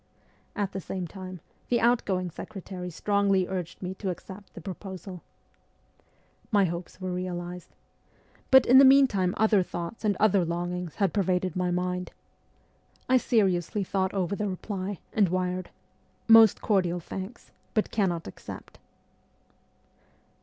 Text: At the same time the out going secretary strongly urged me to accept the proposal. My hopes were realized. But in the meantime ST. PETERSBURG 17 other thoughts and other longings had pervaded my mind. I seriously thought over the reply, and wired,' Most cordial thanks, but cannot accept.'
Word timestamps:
At 0.55 0.71
the 0.71 0.81
same 0.81 1.05
time 1.05 1.41
the 1.69 1.79
out 1.79 2.03
going 2.05 2.31
secretary 2.31 2.89
strongly 2.89 3.47
urged 3.47 3.83
me 3.83 3.93
to 3.99 4.09
accept 4.09 4.55
the 4.55 4.59
proposal. 4.59 5.21
My 6.51 6.65
hopes 6.65 6.99
were 6.99 7.13
realized. 7.13 7.69
But 8.49 8.65
in 8.65 8.79
the 8.79 8.83
meantime 8.83 9.35
ST. 9.37 9.37
PETERSBURG 9.37 9.41
17 9.43 9.43
other 9.43 9.61
thoughts 9.63 10.03
and 10.03 10.17
other 10.19 10.43
longings 10.43 10.95
had 10.95 11.13
pervaded 11.13 11.55
my 11.55 11.69
mind. 11.69 12.13
I 13.07 13.17
seriously 13.17 13.83
thought 13.83 14.15
over 14.15 14.35
the 14.35 14.49
reply, 14.49 14.97
and 15.13 15.29
wired,' 15.29 15.69
Most 16.27 16.61
cordial 16.63 16.99
thanks, 16.99 17.51
but 17.75 17.91
cannot 17.91 18.25
accept.' 18.25 18.79